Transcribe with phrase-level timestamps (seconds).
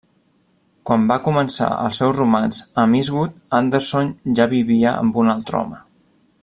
[0.89, 5.85] Quan va començar el seu romanç amb Eastwood, Anderson ja vivia amb un altre home.